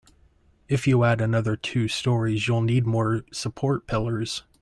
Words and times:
If 0.67 0.87
you 0.87 1.03
add 1.03 1.21
another 1.21 1.55
two 1.55 1.87
storeys, 1.87 2.47
you'll 2.47 2.63
need 2.63 2.87
more 2.87 3.21
support 3.31 3.85
pillars. 3.85 4.41